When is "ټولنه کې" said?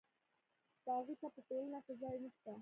1.47-1.93